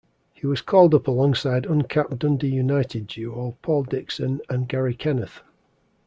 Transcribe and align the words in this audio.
He 0.33 0.47
was 0.47 0.61
called 0.63 0.95
up 0.95 1.05
alongside 1.07 1.67
uncapped 1.67 2.17
Dundee 2.17 2.47
United 2.49 3.05
duo 3.05 3.57
Paul 3.61 3.83
Dixon 3.83 4.41
and 4.49 4.67
Garry 4.67 4.95
Kenneth. 4.95 5.41